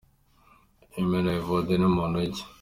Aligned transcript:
Imena 1.01 1.31
Evode 1.39 1.73
ni 1.77 1.87
muntu 1.95 2.17
ki? 2.33 2.43